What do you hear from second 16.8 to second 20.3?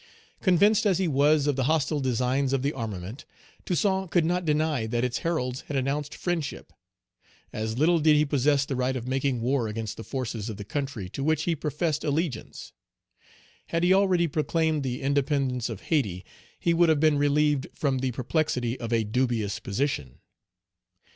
have been relieved from the perplexity of a dubious position.